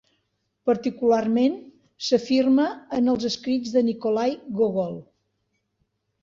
[0.69, 1.59] Particularment
[2.05, 2.65] s'afirma
[3.01, 4.99] en els escrits de Nikolai Gogol.